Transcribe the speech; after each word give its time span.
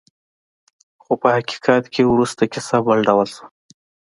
خو 1.03 1.13
په 1.21 1.27
حقیقت 1.35 1.83
کې 1.93 2.01
وروسته 2.05 2.43
کیسه 2.53 2.77
بل 2.85 2.97
ډول 3.07 3.27
شوه. 3.33 3.45